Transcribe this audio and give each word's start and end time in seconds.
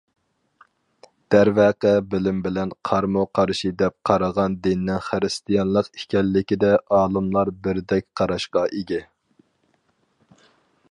دەرۋەقە 1.33 1.89
بىلىم 2.13 2.37
بىلەن 2.45 2.71
قارىمۇقارشى 2.89 3.71
دەپ 3.81 3.95
قارىغان 4.09 4.55
دىننىڭ 4.67 5.03
خىرىستىيانلىق 5.09 5.89
ئىكەنلىكىدە 6.01 6.73
ئالىملار 7.01 7.53
بىردەك 7.67 8.07
قاراشقا 8.21 8.65
ئىگە. 8.79 9.03